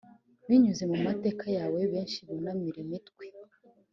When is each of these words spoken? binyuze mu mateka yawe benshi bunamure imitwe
binyuze 0.47 0.83
mu 0.91 0.97
mateka 1.05 1.45
yawe 1.57 1.79
benshi 1.91 2.19
bunamure 2.27 2.77
imitwe 2.85 3.25